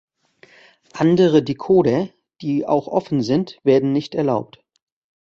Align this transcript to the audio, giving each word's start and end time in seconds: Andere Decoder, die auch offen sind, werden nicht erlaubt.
Andere 0.93 1.43
Decoder, 1.43 2.09
die 2.41 2.65
auch 2.65 2.87
offen 2.87 3.21
sind, 3.21 3.59
werden 3.63 3.91
nicht 3.91 4.15
erlaubt. 4.15 4.59